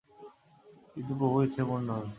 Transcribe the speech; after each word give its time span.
কিন্তু 0.93 1.13
প্রভুর 1.19 1.41
ইচ্ছাই 1.45 1.65
পূর্ণ 1.69 1.87
হবে। 1.95 2.09